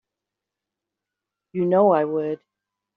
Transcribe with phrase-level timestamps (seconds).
[1.53, 2.39] You know I would.